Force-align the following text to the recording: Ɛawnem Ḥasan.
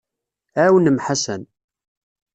Ɛawnem 0.63 0.97
Ḥasan. 1.05 1.43